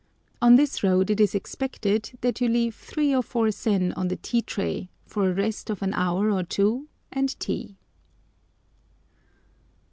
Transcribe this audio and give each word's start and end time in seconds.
On 0.41 0.55
this 0.55 0.81
road 0.81 1.11
it 1.11 1.19
is 1.19 1.35
expected 1.35 2.17
that 2.21 2.41
you 2.41 2.47
leave 2.49 2.73
three 2.73 3.13
or 3.13 3.21
four 3.21 3.51
sen 3.51 3.91
on 3.93 4.07
the 4.07 4.15
tea 4.15 4.41
tray 4.41 4.89
for 5.05 5.29
a 5.29 5.33
rest 5.35 5.69
of 5.69 5.83
an 5.83 5.93
hour 5.93 6.31
or 6.31 6.41
two 6.41 6.87
and 7.11 7.39
tea. 7.39 7.77